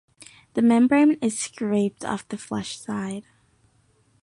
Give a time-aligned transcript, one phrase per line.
[0.55, 3.25] The membrane is scraped off the flesh side.